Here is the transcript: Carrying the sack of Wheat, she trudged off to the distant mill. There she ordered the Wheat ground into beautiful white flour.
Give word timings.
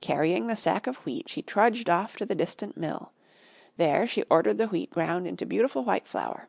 Carrying 0.00 0.48
the 0.48 0.56
sack 0.56 0.88
of 0.88 0.96
Wheat, 1.06 1.28
she 1.28 1.40
trudged 1.40 1.88
off 1.88 2.16
to 2.16 2.26
the 2.26 2.34
distant 2.34 2.76
mill. 2.76 3.12
There 3.76 4.08
she 4.08 4.24
ordered 4.24 4.58
the 4.58 4.66
Wheat 4.66 4.90
ground 4.90 5.24
into 5.24 5.46
beautiful 5.46 5.84
white 5.84 6.08
flour. 6.08 6.48